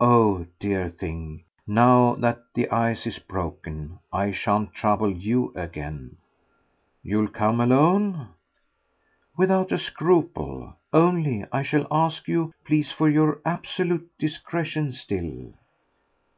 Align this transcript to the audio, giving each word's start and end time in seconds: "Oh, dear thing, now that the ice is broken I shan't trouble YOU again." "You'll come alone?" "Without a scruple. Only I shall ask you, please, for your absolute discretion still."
"Oh, 0.00 0.46
dear 0.58 0.88
thing, 0.88 1.44
now 1.66 2.14
that 2.14 2.42
the 2.54 2.70
ice 2.70 3.06
is 3.06 3.18
broken 3.18 3.98
I 4.10 4.30
shan't 4.32 4.72
trouble 4.72 5.12
YOU 5.12 5.52
again." 5.54 6.16
"You'll 7.02 7.28
come 7.28 7.60
alone?" 7.60 8.28
"Without 9.36 9.70
a 9.70 9.76
scruple. 9.76 10.74
Only 10.90 11.44
I 11.52 11.60
shall 11.60 11.86
ask 11.90 12.26
you, 12.28 12.54
please, 12.64 12.90
for 12.92 13.10
your 13.10 13.42
absolute 13.44 14.08
discretion 14.16 14.90
still." 14.90 15.52